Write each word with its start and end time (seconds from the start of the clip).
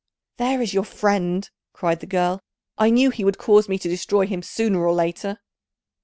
"There 0.37 0.63
is 0.63 0.73
your 0.73 0.83
friend," 0.83 1.47
cried 1.73 1.99
the 1.99 2.07
girl; 2.07 2.39
"I 2.75 2.89
knew 2.89 3.11
he 3.11 3.23
would 3.23 3.37
cause 3.37 3.69
me 3.69 3.77
to 3.77 3.87
destroy 3.87 4.25
him 4.25 4.41
sooner 4.41 4.79
or 4.83 4.93
later." 4.95 5.41